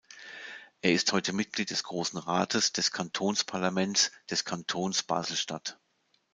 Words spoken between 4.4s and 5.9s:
Kantons Basel-Stadt.